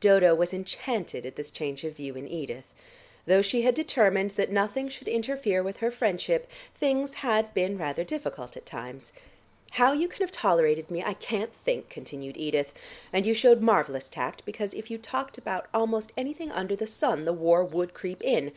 Dodo 0.00 0.34
was 0.34 0.52
enchanted 0.52 1.24
at 1.24 1.36
this 1.36 1.52
change 1.52 1.84
of 1.84 1.94
view 1.94 2.16
in 2.16 2.26
Edith. 2.26 2.74
Though 3.26 3.42
she 3.42 3.62
had 3.62 3.76
determined 3.76 4.32
that 4.32 4.50
nothing 4.50 4.88
should 4.88 5.06
interfere 5.06 5.62
with 5.62 5.76
her 5.76 5.92
friendship, 5.92 6.48
things 6.74 7.14
had 7.14 7.54
been 7.54 7.78
rather 7.78 8.02
difficult 8.02 8.56
at 8.56 8.66
times. 8.66 9.12
"How 9.70 9.92
you 9.92 10.08
can 10.08 10.22
have 10.22 10.32
tolerated 10.32 10.90
me, 10.90 11.04
I 11.04 11.14
can't 11.14 11.54
think," 11.64 11.88
continued 11.90 12.36
Edith. 12.36 12.72
"And 13.12 13.24
you 13.24 13.34
showed 13.34 13.60
marvellous 13.60 14.08
tact, 14.08 14.44
because 14.44 14.74
if 14.74 14.90
you 14.90 14.98
talked 14.98 15.38
about 15.38 15.68
almost 15.72 16.10
anything 16.16 16.50
under 16.50 16.74
the 16.74 16.88
sun 16.88 17.24
the 17.24 17.32
war 17.32 17.62
would 17.64 17.94
creep 17.94 18.20
in. 18.20 18.50